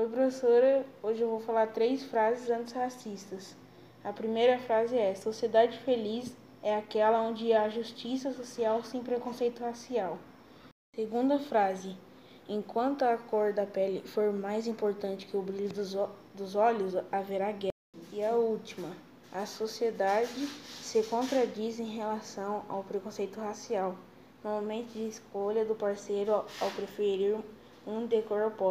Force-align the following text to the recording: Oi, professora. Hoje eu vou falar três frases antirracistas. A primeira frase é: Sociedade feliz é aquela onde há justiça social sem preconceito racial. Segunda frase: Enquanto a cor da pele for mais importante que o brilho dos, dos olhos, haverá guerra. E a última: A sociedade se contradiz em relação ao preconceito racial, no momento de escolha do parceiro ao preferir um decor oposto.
Oi, 0.00 0.08
professora. 0.08 0.86
Hoje 1.02 1.20
eu 1.20 1.28
vou 1.28 1.40
falar 1.40 1.74
três 1.74 2.02
frases 2.04 2.48
antirracistas. 2.48 3.54
A 4.02 4.10
primeira 4.10 4.58
frase 4.58 4.96
é: 4.96 5.14
Sociedade 5.14 5.76
feliz 5.80 6.34
é 6.62 6.74
aquela 6.74 7.20
onde 7.20 7.52
há 7.52 7.68
justiça 7.68 8.32
social 8.32 8.82
sem 8.82 9.02
preconceito 9.02 9.60
racial. 9.60 10.16
Segunda 10.96 11.38
frase: 11.38 11.94
Enquanto 12.48 13.02
a 13.02 13.18
cor 13.18 13.52
da 13.52 13.66
pele 13.66 14.00
for 14.06 14.32
mais 14.32 14.66
importante 14.66 15.26
que 15.26 15.36
o 15.36 15.42
brilho 15.42 15.68
dos, 15.68 15.94
dos 16.34 16.54
olhos, 16.54 16.94
haverá 17.12 17.52
guerra. 17.52 17.74
E 18.10 18.24
a 18.24 18.34
última: 18.34 18.96
A 19.30 19.44
sociedade 19.44 20.46
se 20.80 21.02
contradiz 21.02 21.78
em 21.78 21.94
relação 21.94 22.64
ao 22.70 22.82
preconceito 22.82 23.38
racial, 23.38 23.94
no 24.42 24.48
momento 24.48 24.94
de 24.94 25.08
escolha 25.08 25.62
do 25.62 25.74
parceiro 25.74 26.32
ao 26.32 26.70
preferir 26.74 27.36
um 27.86 28.06
decor 28.06 28.42
oposto. 28.42 28.58